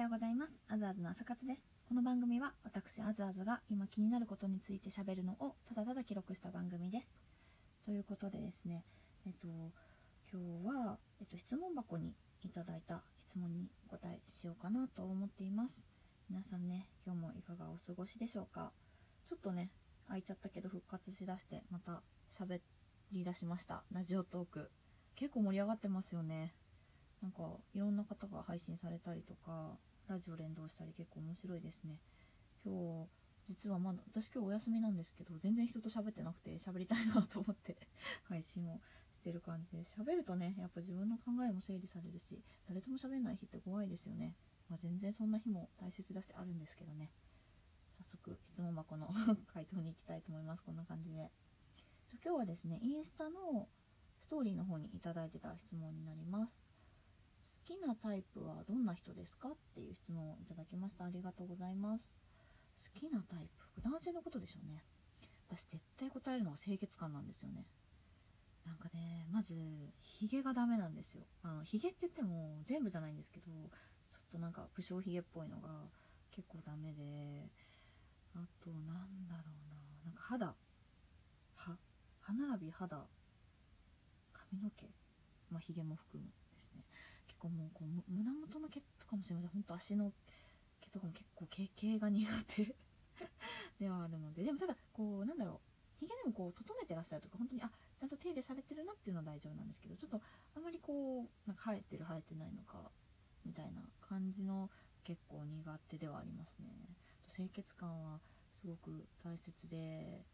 [0.00, 0.52] ようございます。
[0.70, 1.62] あずあずの朝活です。
[1.86, 7.10] この番組は私あずあずが今気になることについて喋るのをただただ記録した番組です。
[7.84, 8.82] ということでですね、
[9.26, 9.46] えっと、
[10.32, 15.76] 今日は、えっと、質問箱にいただいた質問にお答えしようかなと思っています。
[16.30, 18.72] 皆さんね、今日もいかがお過ごしでしょうか？
[19.28, 19.68] ちょっとね、
[20.06, 22.00] 空いちゃったけど復活しだしてまた
[22.42, 22.60] 喋
[23.12, 23.82] り出しました。
[23.92, 24.70] ラジオトーク。
[25.14, 26.54] 結構盛り上がってますよね。
[27.22, 27.42] なんか
[27.74, 29.76] いろんな方が配信されたりとか
[30.08, 31.98] ラジオ連動したり結構面白いですね。
[32.64, 33.08] 今日
[33.48, 37.76] 実はまだ私今日お休みなんですけど全然人と喋ってなくて喋りたいなと思って
[38.28, 38.80] 配信を
[39.12, 39.84] してる感じで。
[39.84, 44.34] 喋るとねやっぱ自分の考えも整理されるし誰とも喋んない日って怖いですよね、
[44.68, 47.10] まあ、全然そんな日も大切だしあるんですけどね。
[47.98, 49.12] 早速質問箱の
[49.52, 50.62] 回答に行きたいと思います。
[50.62, 51.30] こんな感じで。
[52.24, 53.68] 今日はですねインスタの
[54.18, 56.59] ストーリーの方に頂いてた質問になります。
[57.70, 61.04] きなタイプはどんな人ですかっていう質問をいただきました。
[61.04, 62.04] ありがとうございます。
[62.82, 63.82] 好きなタイプ？
[63.82, 64.82] 男性のことでしょうね。
[65.48, 67.66] 私絶対答えるのは清潔感なんですよね。
[68.66, 69.54] なんかね、まず、
[70.02, 71.22] ヒゲがダメなんですよ。
[71.42, 75.68] あの、ヒゲって言っても全部じゃないんですけど、ちょっとなんか不祥ヒゲっぽいのが
[76.30, 77.48] 結構ダメで、
[78.34, 79.78] あと、なんだろうな。
[80.06, 80.54] なんか肌。
[81.54, 81.76] 歯。
[82.20, 83.06] 歯並び、肌。
[84.32, 84.86] 髪の毛。
[85.50, 86.30] まあ、ヒゲも含む。
[87.40, 89.50] 構もうこう胸元の毛とかもしれません。
[89.50, 90.12] 本当足の
[90.80, 92.76] 毛とかも結構毛毛が苦手。
[93.80, 94.44] ではあるので。
[94.44, 95.70] でもただこうなんだろう。
[96.00, 100.16] ひげでもこう整えてらっしゃるとか本当にあちゃんと手入れされてるなっていうのは大丈夫なんですけどちょっと
[100.56, 102.90] あまりこうなんか生えてる生えてないのか
[103.44, 104.70] みたいな感じの
[105.04, 106.72] 結構苦手ではありますね。
[107.28, 108.18] 清潔感は
[108.60, 109.82] すごく大切でや
[110.16, 110.24] っ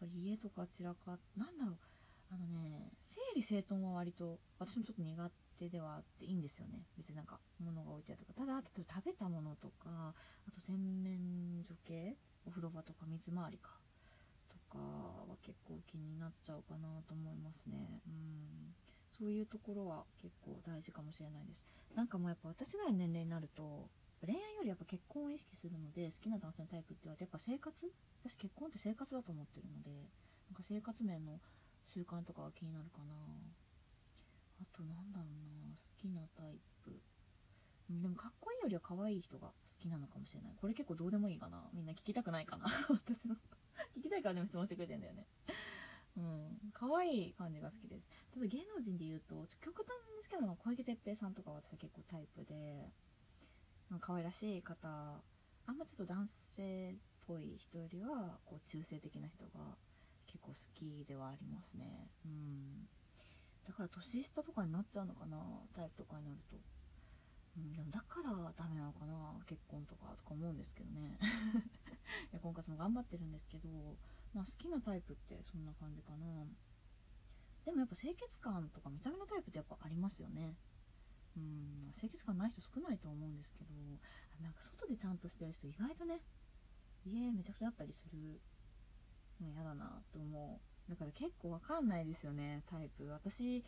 [0.00, 1.76] ぱり家とか散らかなんだろう。
[2.30, 6.82] あのね整理整頓は割と私もちょっと苦手手ではあっていいんですよね。
[6.96, 8.40] 別になんか物が置いてあるとか。
[8.40, 10.14] ただ例えば食べたものとか
[10.48, 12.16] あと洗面所系
[12.46, 13.70] お風呂場とか水回りか。
[14.48, 18.00] とかは結構気になっちゃうかなと思いますね。
[18.06, 18.74] うん。
[19.18, 21.64] そういうところは結構大事かもしれないです。
[21.94, 23.88] なんかもうやっぱ私ぐらいの年齢になると
[24.26, 27.70] 恋愛よりやっぱ結婚を意識するので好きな男性のタイプって言われてやっぱ生活
[28.24, 30.10] 私結婚って生活だと思ってるので
[30.50, 31.38] なんか生活面の
[31.86, 33.14] 習慣とかが気になるかな。
[34.72, 36.90] となんだろうな好きなタイプ。
[37.90, 40.52] でもかっこいいよりは可愛い人が好きなのかもしれない。
[40.60, 41.62] これ結構どうでもいいかな。
[41.72, 42.66] みんな聞きたくないかな。
[42.88, 43.36] 私の。
[43.96, 45.26] 聞きたいからでも質問してくれてんだよね。
[46.16, 46.70] うん。
[46.72, 48.08] 可愛い感じが好きです。
[48.32, 49.86] ただ芸能人で言うと極端
[50.16, 52.90] ですけど小池徹平さんとか私は結構タイプで
[54.00, 55.22] 可愛らしい方
[55.66, 59.76] あんまちょっと男性っぽい人よりはこう中性的な人が
[60.26, 62.08] 結構好きではありますね。
[62.24, 62.88] うん。
[63.66, 65.36] だから年下とかになっちゃうのかな
[65.74, 66.56] タイプとかになると、
[67.56, 69.14] うん、でもだからダメなのかな
[69.48, 71.16] 結婚とかとか思うんですけどね。
[72.30, 73.68] いや婚活も頑張ってるんですけど、
[74.34, 76.44] まあ、好きなタイプってそんな感じかな。
[77.64, 80.56] でもやっぱ清潔感とか見た目のタイプってやっぱありますよね。
[81.36, 83.74] うん清潔感ない人少ないと思うんですけど
[84.40, 86.20] なんか外でちゃんとしてる人意外とね
[87.04, 88.40] 家めちゃくちゃあったりする
[89.40, 90.73] の嫌だなと思う。
[90.88, 93.06] だから結構わかんないですよね、タイプ。
[93.08, 93.64] 私、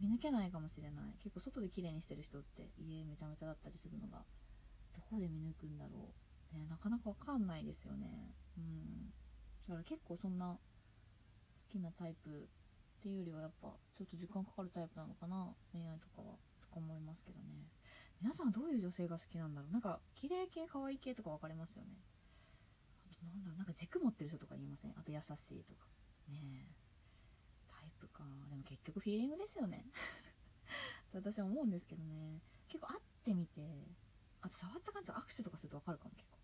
[0.00, 1.14] 見抜けないかもしれない。
[1.22, 4.24] 結構外で綺麗にしてる人って家めちゃめちゃだったりするのが、
[4.94, 6.12] どこで見抜くんだろ
[6.52, 6.56] う。
[6.56, 8.32] ね、なかなかわかんないですよね。
[8.56, 9.12] うん。
[9.68, 10.58] だから結構そんな好
[11.68, 16.36] きなタイプっていうよりはやっぱちょっと時間かかるタイプなのかな、恋愛とかは。
[16.60, 17.68] とか思いますけどね。
[18.20, 21.90] 皆さんどういう女性が好きなんだろうなんか、綺麗系、可愛い系とか分かりますよね。
[23.10, 24.92] あとなんだろう、なんか軸持ってる人とか言いません？
[24.98, 25.86] あと優しいとか。
[26.28, 26.68] ね。
[27.68, 28.24] タイプか。
[28.48, 29.84] でも結局フィーリングですよね。
[31.12, 32.40] 私は思うんですけどね。
[32.68, 33.86] 結構会ってみて
[34.42, 36.38] あと触った感じ握手とかすると分かるかも結構。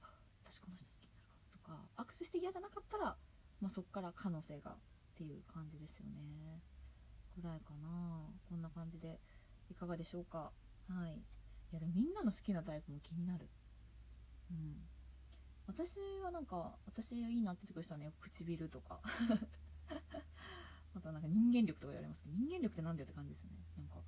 [0.44, 1.20] 私この人好きにな。
[1.20, 3.16] るかとか握手して嫌じゃなかったら、
[3.60, 4.76] まあ、そっから可能性がっ
[5.14, 6.60] ていう感じですよね。
[7.36, 8.28] ぐらいかな。
[8.48, 9.18] こんな感じで
[9.70, 10.52] いかがでしょうか。
[10.88, 11.14] はい。
[11.14, 13.48] いやでもみんなの好きなタイプも気になる。
[14.50, 14.88] うん。
[15.66, 19.00] 私はなんか私いいなって言ってくる人はね唇とか。
[20.94, 23.58] あとなんか人間力とか言われますけど、人間力って何だよって感じですよね。
[23.78, 24.02] なんか、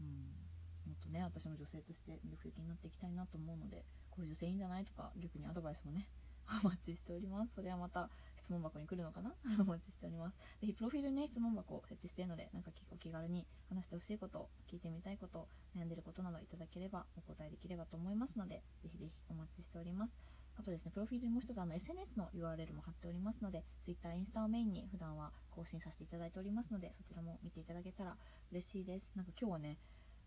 [0.00, 0.46] うん。
[0.86, 6.06] もっとね、私も女性として魅力的になっていきたいなと思うので、こういう女性いいんじゃないとか、逆にアドバイスもね、
[6.62, 7.54] お待ちしております。
[7.54, 8.08] それはまた
[8.38, 9.34] 質問箱に来るのかな？
[9.58, 10.38] お待ちしております。
[10.60, 20.35] ぜひ、プロフィールにね、質問箱を設置しているので、なんかお気軽に話してほしいこと、聞いてみたいこと、悩んでることなどいただければお答えできればと思いますので、ぜひぜひお待ちしております。
[20.58, 28.16] あとですね、プロフィールにもう一つあの SNS の URL も貼っておりますので、Twitter、インスタをメインに普段は更新させていただいておりますので、そちらも見ていただけたら
[28.52, 29.12] 嬉しいです。
[29.14, 29.78] なんか今日はね、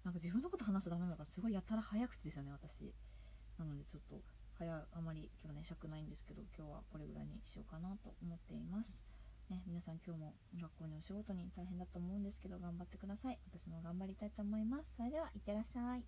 [0.03, 2.93] なんか自分のこと話すとダメなのがすごいやたら早口ですよね、私。
[3.57, 4.21] なのでちょっと
[4.57, 8.91] 早あまり今日ね尺ないんですけど今日はこれぐらいにしようかなと思っています
[9.49, 16.03] ね、皆さん今日も学校にお仕事に大変だと思うんですけど頑張ってください私も頑張りたいと思いますそれではいってらっしゃい